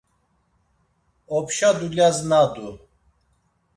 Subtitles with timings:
[1.35, 2.67] Opşa dulyas nadu.